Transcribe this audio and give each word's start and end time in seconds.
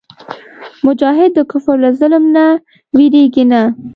مجاهد 0.85 1.31
د 1.35 1.39
کفر 1.51 1.75
له 1.83 1.89
ظلم 1.99 2.23
نه 2.35 2.45
وېرېږي 2.95 3.45
نه. 3.51 3.61